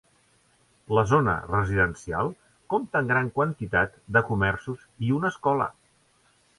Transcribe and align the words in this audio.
La 0.99 1.03
zona 1.11 1.35
residencial 1.49 2.33
compta 2.75 3.03
amb 3.05 3.13
gran 3.15 3.31
quantitat 3.39 4.03
de 4.19 4.27
comerços 4.35 4.91
i 5.09 5.17
una 5.21 5.35
escola. 5.35 5.73